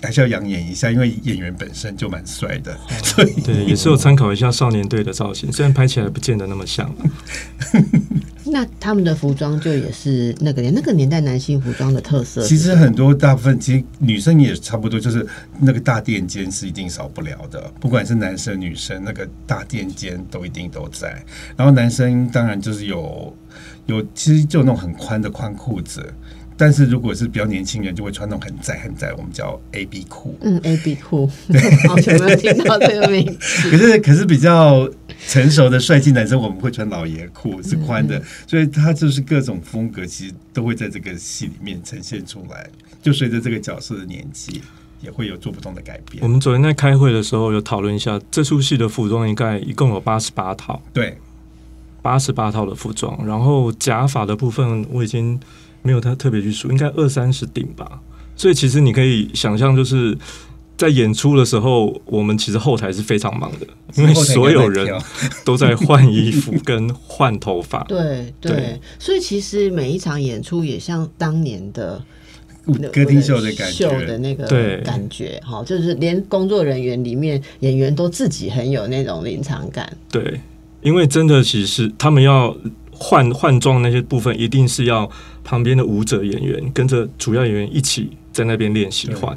[0.03, 6.93] 还是要养眼一下，因为演员本身就蛮帅的， 所以对，也是有参考一下少年队的造型，虽然拍起来不见得那么像。
[8.53, 12.47] 那他们的服装就也是那个年那个年代男性服装的特色。
[12.47, 15.27] 其实很多大部分其实女生也差不多，就是
[15.59, 21.25] 那个大垫肩是一定少不了的，不管是男生女生，那个大垫肩都一定都在。
[21.57, 23.35] 然后男生当然就是有
[23.87, 26.13] 有，其实就那种很宽的宽裤子，
[26.57, 30.37] 但是如果是比较年轻人，就会穿那种很窄很窄，我们叫 A B 裤。
[30.43, 31.29] 嗯，A B 裤，
[31.89, 33.39] 好久没有听到这个名字。
[33.71, 34.89] 可是可是比较
[35.29, 42.69] 成熟的帅气男生，我们会穿老爷裤，是宽的，所以他就是各种风格，其实都会在这个戏里面呈现出来。
[43.03, 44.63] 就随着这个角色的年纪，
[45.01, 46.29] 也会有做不同的改变我。
[46.29, 51.19] 们昨天在开会的时候有讨论一下，这出戏的服装应该一共有八十八套，对，
[52.01, 55.41] 八十八套的服装，然后假发的部分我已经
[55.83, 58.01] 没有他特别去数，应该二三十顶吧。
[58.35, 60.17] 所以其实你可以想象，就是
[60.77, 64.89] 在演出的时候，我们其实后台是非常忙的，因为所有人
[65.45, 67.85] 都在换衣服跟换头发。
[67.91, 72.03] 对对对，所以其实每一场演出也像当年的
[72.93, 74.17] 歌厅秀的感秀的觉。
[74.17, 79.97] 那个对感觉，哈，就是连工作人员里面演员都自己很有那种临场感。
[80.11, 80.41] 对，
[80.81, 82.57] 因为真的其实他们要
[83.03, 85.11] 换换装那些部分，一定是要
[85.43, 89.37] 旁边的舞者演员跟着主要演员一起在那边练习换，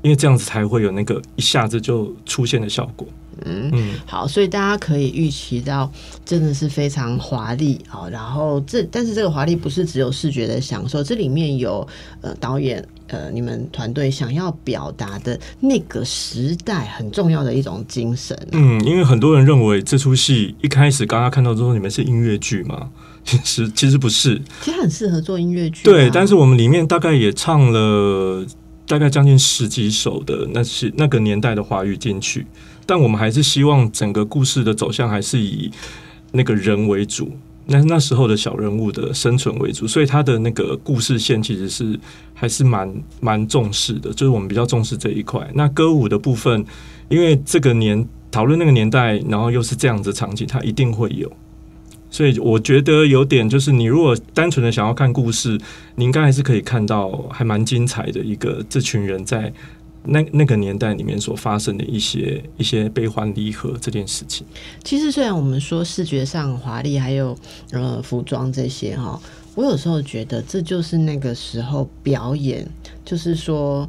[0.00, 3.06] 因为这样子才会有那个一下子就出现的效果。
[3.44, 5.90] 嗯嗯，好，所以大家可以预期到，
[6.24, 8.08] 真的是非常华丽啊。
[8.08, 11.86] 然后这，但是这个华丽不是只有视觉的享受，这里面有
[12.22, 18.36] 呃导演呃你们团队想要表达的那个时代很重要的一种精神。
[18.52, 22.90] 嗯，因为很多人认为这出戏一开始刚刚看到之后，你们是音乐剧嘛？
[23.24, 28.44] 其实其实不是，其实很适合做音乐剧啊、对，但是我们里面大概也唱了
[28.86, 32.46] 大概将近十几首的那是那个年代的华语进去，
[32.84, 35.70] 但我们还是希望整个故事的走向还是以
[36.32, 37.32] 那个人为主，
[37.66, 41.98] 那那时候的小人物的生存为主，所以他的那个故事线其实是
[42.34, 45.48] 还是蛮蛮重视的，就是我们比较重视这一块。
[45.54, 46.64] 那歌舞的部分，
[47.08, 51.30] 因为这个年讨论那个年代，然后又是这样子场景，它一定会有。
[52.10, 55.58] 所以我觉得有点就是，你如果单纯的想要看故事，
[55.96, 59.52] 你应该还是可以看到还蛮精彩的一个这群人在
[60.04, 64.46] 那那个年代里面所发生的一些一些悲欢离合这件事情。
[64.82, 67.36] 其实虽然我们说视觉上华丽，还有
[67.72, 69.20] 呃服装这些哈，
[69.54, 72.68] 我有时候觉得这就是那个时候表演，
[73.04, 73.88] 就是说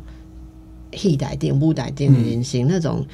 [0.93, 3.05] 戏台电、舞台电连行、那种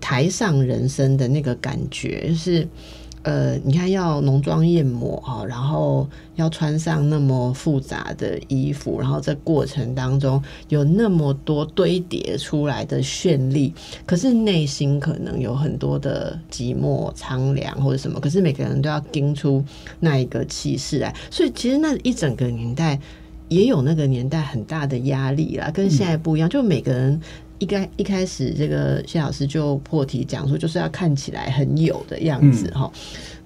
[0.00, 2.68] 台上人生的那个感觉，就是。
[3.24, 6.06] 呃，你看要浓妆艳抹哈，然后
[6.36, 13.72] 要穿上那么复杂的衣服，然后在过程当中有那么多堆叠出来的绚丽，
[14.04, 19.64] 可是内心可能有很多的寂寞、苍凉或者什么，可是每个人都要盯出
[20.00, 23.00] 那一个气势来，所以其实那一整个年代
[23.48, 27.18] 也有那个年代很大的压力啦，跟现在不一样，就每个人。
[27.64, 32.92] 一开一开始，这个谢老师就破题讲说，就是要看起来很有的样子哈。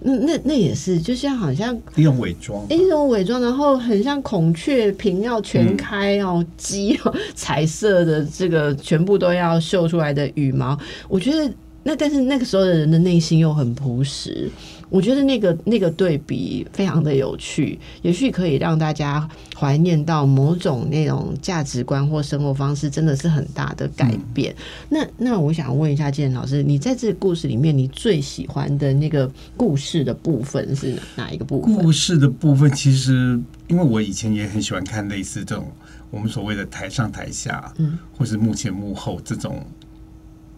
[0.00, 10.76] 那那那也是，就像好像一种伪装，一种伪装，然后很像孔雀屏要全开哦，鸡、哦、 彩色的这个全部都要秀出来的羽毛，
[11.08, 11.48] 我觉得。
[11.84, 14.50] 那但是那个时候的人的内心又很朴实，
[14.90, 24.54] 我觉得那个那个对比非常的有趣，也许可以让大家怀念到某种那种价值观或生活方式真的是很大的改变。
[24.88, 31.74] 那那我想问一下建老师，你在这个故事里面，你最喜欢的那个故事的部分是哪一个部分？
[31.74, 35.70] 故事的部分其实，因为我以前也很喜欢看类似这种
[36.10, 39.64] 我们所谓的台上台下，嗯，或是幕前幕后这种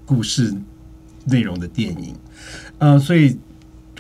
[0.07, 0.55] 故事
[1.25, 2.15] 内容的电影，
[2.79, 3.37] 呃，所以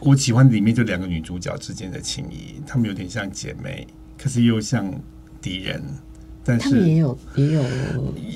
[0.01, 3.87] 我喜欢里面就两个女主角之间的情谊，她们有点像姐妹，
[4.19, 4.93] 可是又像
[5.43, 5.83] 敌人，
[6.45, 7.65] 但他们也有也有，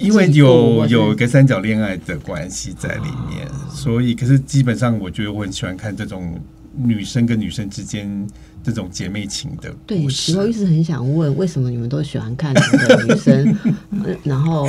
[0.00, 6.38] 因为有有一个三角恋爱的关系在里面，所以可是基本上我觉得我很喜欢看这种
[6.76, 8.26] 女生跟女生之间
[8.62, 10.52] 这种姐妹情的对，故其实我一。
[10.52, 13.56] 直很想问，为什么你们都喜欢看两个女生，
[14.04, 14.68] 呃然后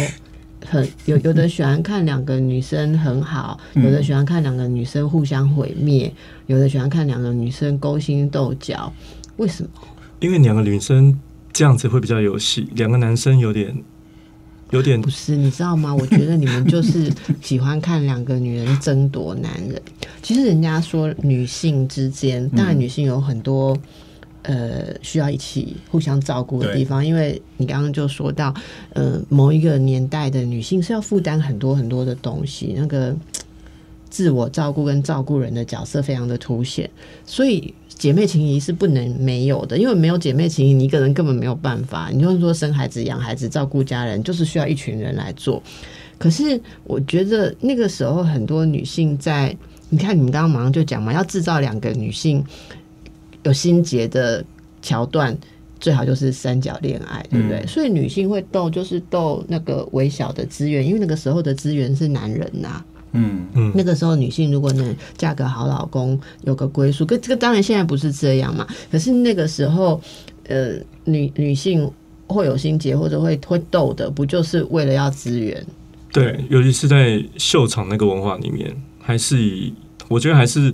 [0.65, 6.13] 很有有的喜欢看两个女生很好，有的喜欢看两个女生互相毁灭，
[6.47, 8.91] 有的喜欢看两个女生勾心斗角，
[9.37, 9.69] 为什么？
[10.19, 11.19] 因为两个女生
[11.53, 13.75] 这样子会比较有戏，两个男生有点
[14.71, 15.93] 有点不是，你知道吗？
[15.93, 19.81] 我觉得你们就是喜欢看两个女人争夺男人。
[20.21, 23.77] 其实人家说女性之间，当然女性有很多。
[24.47, 28.53] 呃，需要一起互相照顾的地方，因为你刚刚就说到，
[28.93, 33.15] 呃，某一个年代的女性是要负担很多很多的东西，那个
[34.09, 36.89] 自我照顾跟照顾人的角色非常的凸显，
[37.25, 42.09] 所以姐妹情谊是不能没有的，因为没有姐妹情谊，你一个人根本没有办法。
[42.13, 45.61] 你就是说生孩子、养孩子、照顾家人，就是需要一群人来做。
[46.17, 49.55] 可是我觉得那个时候很多女性在，
[49.89, 52.43] 你看你们刚刚马上就讲嘛，要制造两个女性
[53.45, 54.45] 有心结的
[54.81, 55.35] 桥段。
[55.77, 57.59] 最好就是三角恋爱，对不对？
[57.59, 68.65] 嗯所以女性会斗，就是斗那个微小的资源，因为那个时候的资源是男人呐、嗯，嗯那个时候女性如果能嫁个好老公，有个归宿，跟这个当然现在不是这样嘛。
[68.89, 70.01] 可是那个时候，
[70.47, 71.91] 呃，女女性
[72.25, 75.63] 会有心结或者会会斗的，不就是为了要资源？
[76.11, 79.73] 对，尤其是在秀场那个文化里面，还是以
[80.07, 80.73] 我觉得还是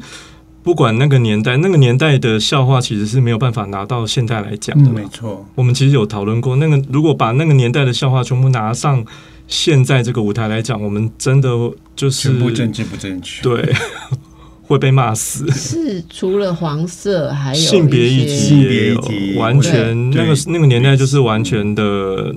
[0.63, 9.03] 不管那个年代，那个年代的笑话其实是没有办法拿到现代来讲的嗯，没错，我们其实有讨论过，那个如果把那个年代的笑话全部拿上
[9.47, 11.49] 现在这个舞台来讲，我们真的
[11.95, 13.41] 就是全部政治不正确。
[13.41, 13.73] 对
[14.63, 15.49] 会被骂死。
[15.51, 22.33] 是除了黄色，还有性别议题，完全那个那个年代就是完全的，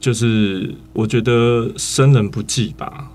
[0.00, 3.10] 就是我觉得生人不忌吧。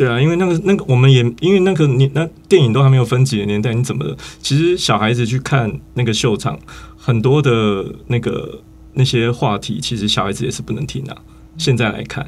[0.00, 6.58] 对啊，因为那个那个我们也因为那个你那电影都还没有分级的年代，你怎么其实小孩子去看那个秀场，
[6.96, 8.62] 很多的那个
[8.94, 11.14] 那些话题，其实小孩子也是不能听啊。
[11.58, 12.26] 现在来看，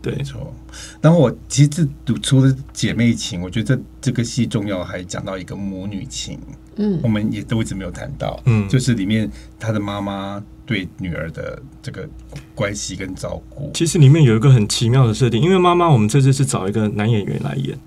[0.00, 0.54] 对没错。
[1.00, 6.38] 然后我其实这除了姐妹情，我觉得这这个戏重要还讲到一个母女情，
[6.78, 12.08] 嗯我们也都一直没有谈到，嗯就是里面他的妈妈对女儿的这个
[12.54, 13.70] 关系跟照顾。
[13.74, 17.78] 其实里面有一个很奇妙的设定，因为妈妈我们这次是找一个男演员来演，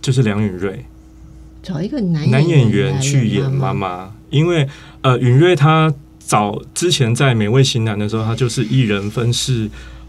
[0.00, 0.84] 就是梁允瑞。
[1.62, 4.68] 找一个男男演员员去演妈妈，因为
[5.00, 9.68] 呃，允瑞他早之前在《美味型男》的时候，他就是一人分饰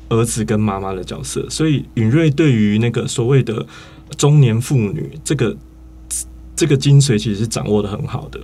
[0.10, 3.66] 儿子跟妈妈的角色，所以允瑞对于那个所谓的
[4.16, 5.58] 中年妇女这个
[6.58, 8.38] 这个精髓其实是掌握的很好的。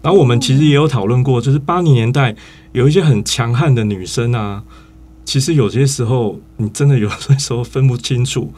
[0.00, 2.36] 然后我们其实也有讨论过，就是八零年代
[2.72, 4.62] 有一些很强悍的女生啊，
[5.24, 8.52] 其实有些时候你真的有些时候分不清楚，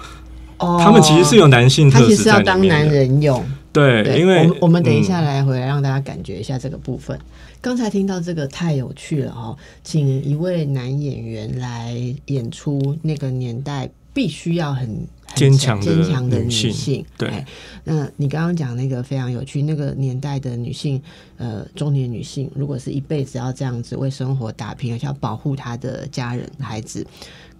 [0.58, 2.88] 哦，他们其实是有男性他其实要特质在里面当男。
[2.88, 3.44] 人用。
[3.72, 7.18] 对，对，因为我们等一下嗯来回来让大家感觉一下这个部分。
[7.60, 11.94] 刚才听到这个太有趣了哦，请一位男演员来
[12.26, 14.88] 演出那个年代必须要很
[15.26, 17.04] 很坚强的坚强的女女性性。
[17.18, 17.46] 对哎
[17.84, 21.00] 那你刚刚讲那个非常有趣，那个年代的女性，
[21.36, 27.06] 呃，中年女性，如果是一辈子要这样子为生活打拼，而且要保护她的家人孩子。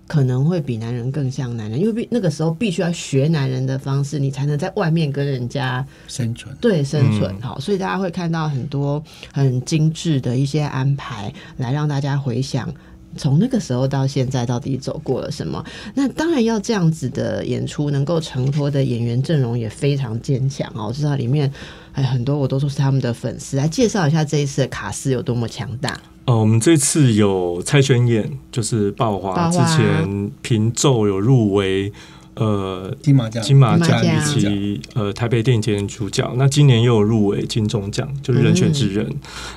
[0.09, 12.73] 可能会比男人更像男人，因为必那个时候必须要学男人的方式，你才能在外面跟人家生存，对生存嗯好，所以大家会看到很多很精致的一些安排，来让大家回想
[13.17, 15.65] 从那个时候到现在到底走过了什么。
[15.95, 20.87] 那当然要这样子的演出，能够承托的演员阵容也非常坚强哦。
[20.89, 21.53] 我知道里面
[21.93, 25.99] 哎很多我都说是他们的粉丝，来介绍一下这一次的卡斯有多么强大。
[26.27, 31.93] 哦，我们这次有蔡宣演，就是爆华之前平咒有入围
[32.37, 39.07] 呃金马奖，金马奖以及呃台北电影节的主角，那今年又有入围金钟奖，就是人选之人。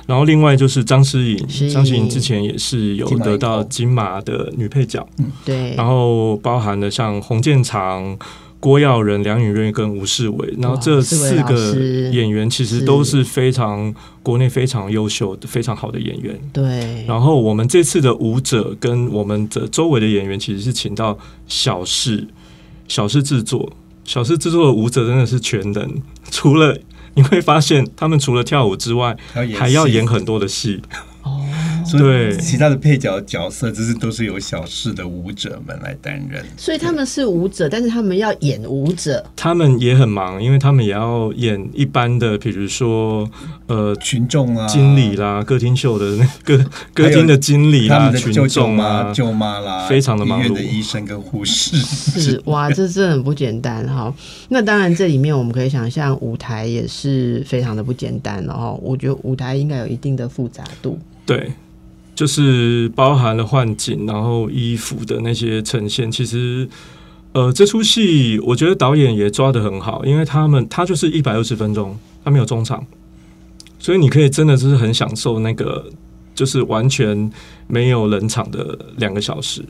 [0.06, 5.06] 然后另外就是张诗颖张诗颖之前也是有得到金马的女配角，
[5.44, 8.18] 对，然后包含了像洪建长。
[8.62, 11.74] 郭耀仁、梁允瑞跟吴世伟，然后这四个
[12.12, 16.38] 演员其实都是非常国内非常优秀的、非常好的演员。
[16.52, 17.02] 对。
[17.06, 22.26] 然后我们这次的舞者跟我们的周围的演员，其实是请到小事
[22.90, 23.72] 小事制作，
[24.04, 26.76] 小事制作的舞者真的是全能，除了
[27.14, 29.16] 你会发现他们除了跳舞之外，
[29.56, 30.82] 还要演很多的戏。
[31.98, 36.44] 对，其他的配角角色，就是都是由小事的舞者们来担任。
[36.56, 39.24] 所以他们是舞者，但是他们要演舞者。
[39.34, 43.28] 他们也很忙，因为他们也要演一般的，比如说
[43.66, 50.50] 呃群众啊、经理啦、歌厅秀的 那个歌厅的经理啦、群众啊、舅妈啦，非常的忙碌。
[50.50, 54.12] 的医生跟护士是哇，这真的很不简单哈。
[54.48, 58.76] 那当然，这里面我们可以想象，舞台也是非常的不简单哦。
[58.82, 60.98] 我觉得舞台应该有一定的复杂度。
[61.24, 61.52] 对。
[62.20, 66.68] 就是包含了幻景，然后衣服的那些呈现，其实，
[67.32, 72.86] 呃，这出戏我觉得导演也抓的很好，因为他们他就是一百二十分钟，他没有中场，
[73.78, 75.82] 所以你可以真的就是很享受那个，
[76.34, 77.32] 就是完全
[77.66, 79.64] 没有冷场的两个小时。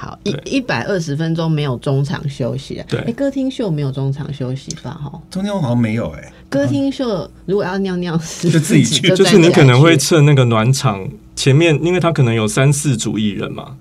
[0.00, 2.82] 好，一一百二十分钟没有中场休息。
[2.88, 4.92] 对，哎，歌厅秀没有中场休息吧？
[4.92, 6.32] 哈，中间好像没有哎。
[6.48, 13.76] 歌厅秀如果要尿尿是就自己去，就是你可能会趁那个暖场前面，因为他可能有三四组艺人嘛，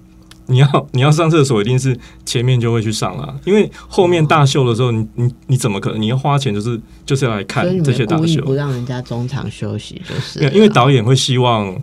[0.48, 6.02] 你要你要上厕所一定是前面就会去上了，因为后面大秀的时候，你你你怎么可能？
[6.02, 11.80] 你要花钱就是就是要来看这些大秀，不让人家中场休息就是，因为导演会希望。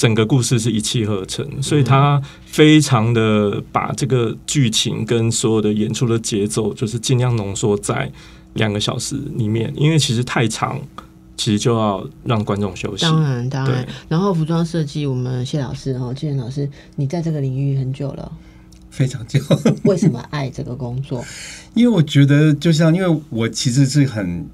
[0.00, 8.10] 整个故事是一气呵成，所以他非常的把这个剧情跟所有的演出的节奏，就是尽量浓缩在
[8.54, 9.70] 两个小时里面。
[9.76, 10.80] 因为其实太长，
[11.36, 13.02] 其实就要让观众休息。
[13.02, 13.86] 当然，当然。
[14.08, 18.32] 然后服装设计，我们谢老师，哈，谢老师，你在这个领域很久了，
[18.88, 19.38] 非常久。
[19.84, 21.22] 为什么爱这个工作？
[21.74, 24.48] 因为我觉得，就像因为我其实是很。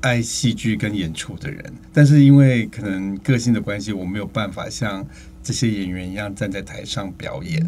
[0.00, 5.06] 爱戏剧跟演出的人，但是因为可能个性的关系，我没有办法像
[5.42, 7.62] 这些演员一样站在台上表演，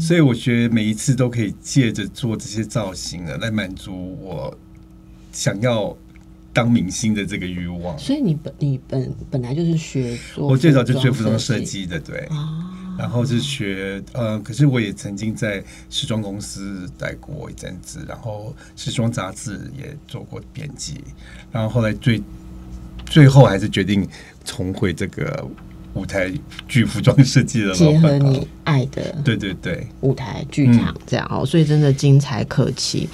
[0.00, 4.58] 所以我觉得每一次都可以借着做这些造型的来满足我
[5.32, 5.96] 想要
[6.52, 7.98] 当明星的这个欲望。
[7.98, 12.28] 所以你本你本本来就是学做，我最早就学服装设计的，对。
[12.98, 20.96] 然后是学呃，可是我也曾经在时装公司待过一阵子，然后时装杂志也做过编辑，
[21.52, 22.20] 然后后来最
[23.06, 24.06] 最后还是决定
[24.44, 25.48] 重回这个
[25.94, 26.30] 舞台
[26.66, 33.08] 剧服装设计的结合你爱的对对对舞台剧场这样哦，所以真的精彩可期。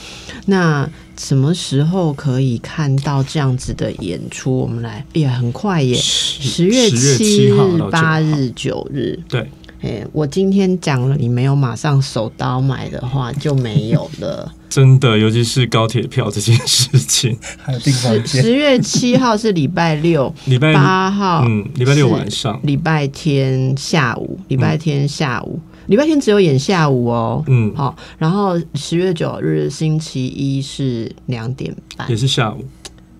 [0.46, 4.58] 那什么时候可以看到这样子的演出？
[4.58, 7.54] 我们来，也很快耶，十月七日、
[7.90, 9.46] 八日、九日，对。
[9.84, 14.50] 哎，我今天讲了，你没有马上手刀买的话，就没有了。
[14.70, 17.36] 真的，尤其是高铁票这件事情。
[17.78, 27.44] 十十月七号是礼拜六， 礼拜八号，嗯，礼拜六晚上，礼拜天下午，礼拜天下午，礼拜天只有演下午哦。
[27.46, 32.64] 嗯，好，然后十月九日星期一是两点半，也是下午，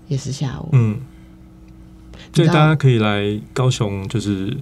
[0.08, 0.70] 也是下午。
[0.72, 0.96] 嗯，
[2.32, 4.56] 所以大家可以来高雄，就是。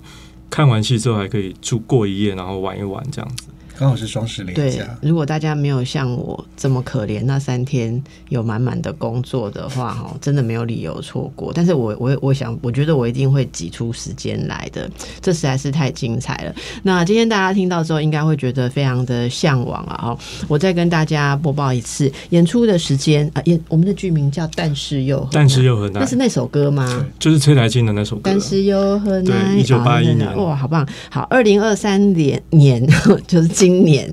[0.53, 3.44] 看完戏之后还可以住过一夜，然后玩一玩这样子。
[3.83, 4.97] 刚好是双十连假。
[5.03, 11.51] 如果大家没有像我这么可怜，那三天有满满的工作的话，哈， 真的没有理由错过。
[11.53, 14.89] 但是我我我想，我觉得我一定会挤出时间来的。
[15.20, 16.55] 这实在是太精彩了。
[16.85, 19.97] 那今天大家听到之后，应该会觉得非常的向往啊！
[20.01, 23.43] 哈，我再跟大家播报一次演出的时间啊。
[23.47, 27.05] 演我们的剧名叫《但是又但是又很难》，那是那首歌吗？
[27.18, 28.22] 就是崔台金的那首歌。
[28.26, 29.53] 但是又很难。
[29.57, 30.37] 对，一九八一年。
[30.37, 30.87] 哇，好棒！
[31.11, 32.80] 好，二零二三年年
[33.26, 33.49] 就是。
[33.62, 34.12] 今今年，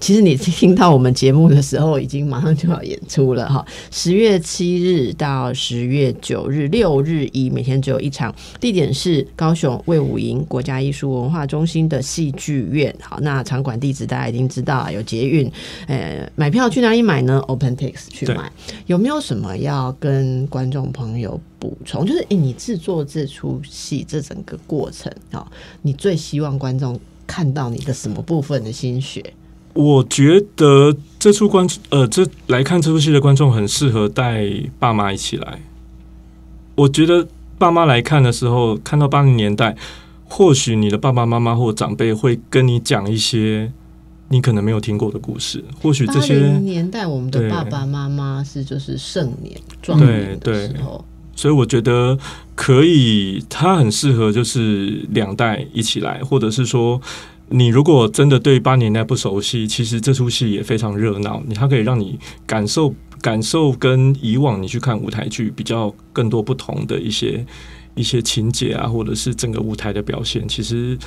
[0.00, 3.62] 其实你听到我们节目的时候，已经马上就要演出了哈。
[3.90, 12.94] 十月七日到十月九日，六日一，每天只有一场，地点是高雄魏武营国家艺术文化中心的戏剧院。
[13.02, 15.52] 好，那场馆地址大家已经知道，有捷运。
[15.86, 18.50] 呃，买票去哪里买呢？OpenTix 去买。
[18.86, 22.06] 有没有什么要跟观众朋友补充？
[22.06, 25.46] 就是，诶，你制作这出戏这整个过程啊，
[25.82, 26.98] 你最希望观众。
[27.28, 29.22] 看到你的什么部分的心血？
[29.74, 34.44] 我觉得这出观呃，这来看这出戏的观众很适合带
[34.80, 35.60] 爸妈一起来。
[36.74, 39.76] 我觉得爸妈来看的时候，看到八零年代，
[40.24, 43.70] 或许你的爸爸妈妈或长辈会跟你讲一些
[44.28, 45.62] 你可能没有听过的故事。
[45.80, 51.04] 或许这些年代，我们的爸爸妈妈是就是盛年壮年的时候，
[51.38, 52.18] 所以我觉得。
[52.60, 57.00] 可以，它很适合就是两代一起来，或者是说，
[57.50, 61.40] 你如果真的对八年代不熟悉，其实这出戏也非常热闹。
[61.54, 67.46] 它可以让你感受感受跟以往你去看舞台剧比较更多不同的一些
[67.94, 70.98] 一些情节啊，或者是整个舞台的表现，其实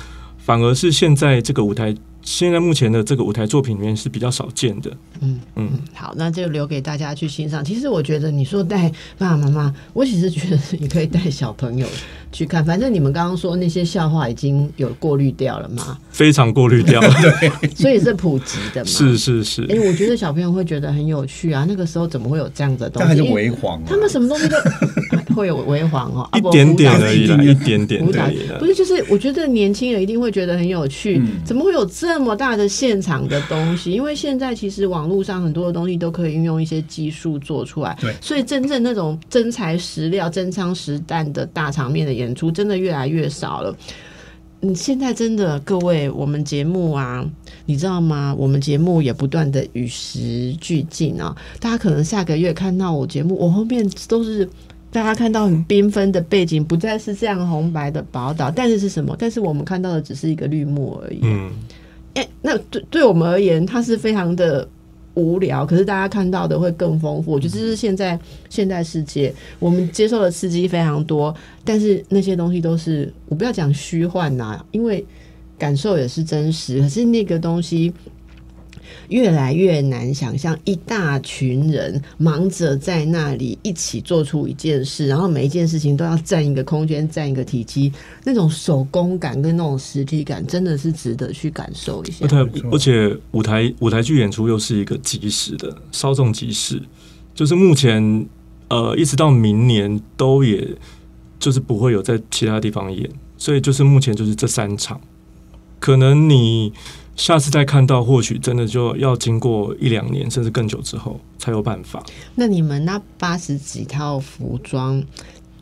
[0.44, 1.94] 反而是现在这个舞台。
[2.24, 4.88] 现在目前的这个舞台作品里面是比较少见的。
[5.22, 7.64] 嗯嗯，好，那就留给大家去欣赏。
[7.64, 8.88] 其实我觉得你说带
[9.18, 11.86] 爸爸妈妈， 我其实觉得你可以带小朋友
[12.30, 12.64] 去看。
[12.64, 17.00] 反正你们刚刚说那些笑话已经有过滤掉了嘛，非常过滤掉，
[17.40, 18.86] 对， 所以是普及的嘛。
[18.88, 19.66] 是是是。
[19.68, 21.66] 哎，我觉得小朋友会觉得很有趣啊。
[21.68, 23.08] 那个时候怎么会有这样的东西？
[23.08, 28.46] 还是为黄，他们什么东西都会有为黄哦，一点点而已，一点点而已。
[28.60, 31.22] 不是，就是我觉得年轻人一定会觉得很有趣。
[31.44, 33.92] 怎么会有这么大的现场的东西？
[33.92, 37.96] 因为现在其实网络上很多的东西都可以运用一些技术做出来。
[38.00, 43.76] 对，所以真正那种真材实料、真枪实弹的大场面的演出，真的越来越少了。
[44.62, 47.24] 嗯，现在真的各位，我们节目啊，
[47.66, 48.34] 你知道吗？
[48.38, 51.36] 我们节目也不断的与时俱进啊。
[51.60, 54.48] 大家可能下个月看到我节目，我后面都是。
[54.92, 59.16] 大家看到很缤纷的背景，不再是这样红白的宝岛，但是是什么？
[59.18, 61.20] 但是我们看到的只是一个绿幕而已。
[61.22, 61.50] 嗯，
[62.12, 64.68] 哎，那对对我们而言，它是非常的
[65.14, 65.64] 无聊。
[65.64, 67.32] 可是大家看到的会更丰富。
[67.32, 68.18] 我觉得这是现在
[68.50, 71.34] 现代世界，我们接受的刺激非常多，
[71.64, 75.02] 但是那些东西都是我不要讲虚幻呐，因为
[75.56, 76.80] 感受也是真实。
[76.80, 77.90] 可是那个东西。
[79.08, 87.92] 越来越难想象，一大群人忙着在那里一起做出一件事，然后每一件事情都要占一个空间、占一个体积，
[88.24, 92.26] 那种手工感跟那种实体感，真的是值得去感受一下。
[92.70, 96.80] 而且舞台舞台剧演出又是一个即时的，稍纵即逝，
[97.34, 98.26] 就是目前
[98.68, 100.66] 呃一直到明年都也
[101.38, 105.00] 就是不会有在其他地方演，所以就是目前就是这三场，
[105.78, 106.72] 可能你。
[107.14, 112.02] 下次再看到，或许真的就要经过一两年，甚至更久之后才有办法。
[112.34, 115.02] 那你们那八十几套服装？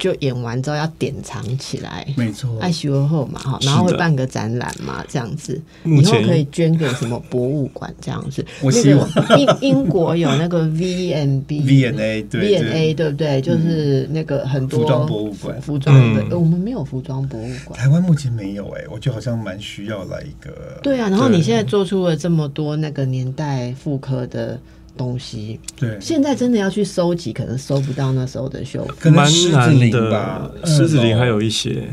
[0.00, 8.44] 就演完之后要典藏起来，没错，爱修后嘛哈，然后会办个展览嘛，这样子，以后可以捐给什么博物馆这样子。
[8.62, 9.06] 我希望
[9.38, 13.40] 英英国有那个 V N B V N A V N A 对不对？
[13.42, 20.80] 就是那个很多服装博物馆，服装的，我们没有服装博物馆，台湾目前没有哎，我觉得好像蛮需要来一个。
[20.82, 24.58] 对啊，然后你现在做出了这么多那个年代复刻的。
[25.00, 30.54] 东西对，现在真的要去收集，可能收不到那时候的秀，蛮难的。
[30.66, 31.88] 狮子林还有一些，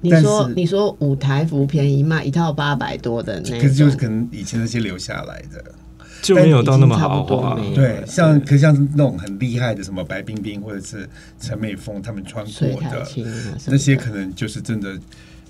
[0.00, 5.62] 你说你说舞台服便宜卖一套八百多的那，可是就是可能以前那些留下来的
[6.22, 7.60] 就没有到那么豪华。
[7.74, 11.06] 对，像可像那种很厉害的什么白冰冰或者是
[11.38, 13.06] 陈美凤他们穿过的
[13.66, 14.98] 那些，可能就是真的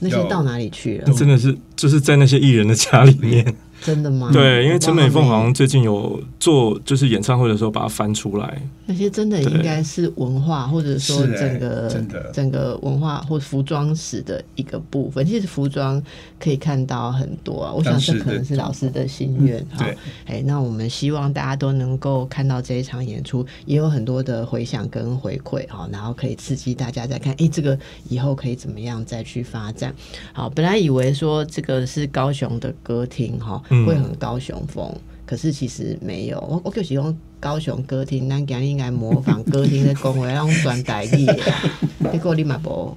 [0.00, 1.14] 那些到哪里去了？
[1.14, 3.54] 真的是就是在那些艺人的家里面。
[3.82, 4.30] 真的吗？
[4.32, 8.60] 对，因为陈美凤好像最近有做，就是演唱会的时候把它翻出来。
[8.86, 15.24] 那些真的应该是文化，或者说整个整个文化或服装史的一个部分。
[15.26, 16.02] 其实服装
[16.40, 19.86] 可以看到很多啊，我想这可能是老师的心愿哈。
[20.26, 29.94] 哎，那我们希望大家都能够看到这一场演出，也有很多的回响跟回馈哈，然后可以刺激大家再看，哎，这个以后可以怎么样再去发展？
[30.32, 33.62] 好，本来以为说这个是高雄的歌厅哈。
[33.68, 34.92] 会很高雄风，
[35.26, 36.38] 可是其实没有。
[36.40, 41.26] 我我就喜欢高雄歌厅，咱今应该模仿歌厅的工会，让转台语。
[42.10, 42.96] 结果你买不？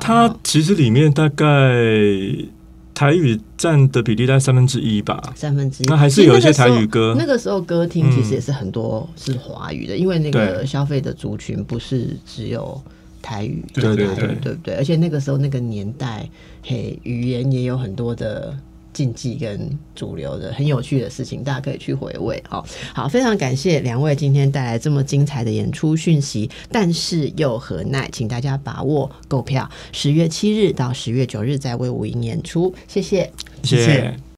[0.00, 1.46] 它其实里面大概
[2.94, 5.86] 台语占的比例在三分之一吧，三分之一。
[5.86, 7.14] 那还是有一些台语歌。
[7.16, 12.80] 那个时候歌厅其实也是很多是华语的，因为那个消费的族群不是只有
[13.22, 14.74] 台语，对对对，对不对？
[14.74, 16.28] 而且那个时候那个年代，
[16.62, 18.54] 嘿，语言也有很多的。
[18.92, 22.42] 禁忌跟主流的很有趣的事情，大家可以去回味。
[22.50, 22.64] 哦，
[22.94, 26.50] 好，非常感谢两位今天带来这么精彩的演出讯息。
[26.70, 32.74] 但是又何奈，请大家把握购票，十月七日到十月九日在威武营演出。
[32.86, 33.30] 谢谢，
[33.62, 34.22] 谢谢。